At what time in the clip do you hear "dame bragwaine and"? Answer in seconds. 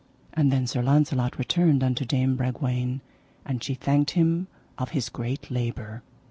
2.05-3.63